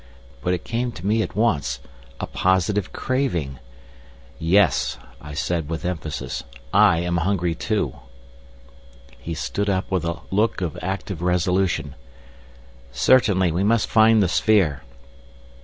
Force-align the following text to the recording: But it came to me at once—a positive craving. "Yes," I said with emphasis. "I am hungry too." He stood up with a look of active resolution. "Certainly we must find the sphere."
But 0.41 0.55
it 0.55 0.63
came 0.63 0.91
to 0.93 1.05
me 1.05 1.21
at 1.21 1.35
once—a 1.35 2.25
positive 2.25 2.91
craving. 2.91 3.59
"Yes," 4.39 4.97
I 5.21 5.35
said 5.35 5.69
with 5.69 5.85
emphasis. 5.85 6.43
"I 6.73 6.97
am 7.01 7.17
hungry 7.17 7.53
too." 7.53 7.97
He 9.19 9.35
stood 9.35 9.69
up 9.69 9.91
with 9.91 10.03
a 10.03 10.17
look 10.31 10.59
of 10.61 10.75
active 10.81 11.21
resolution. 11.21 11.93
"Certainly 12.91 13.51
we 13.51 13.63
must 13.63 13.85
find 13.89 14.23
the 14.23 14.27
sphere." 14.27 14.81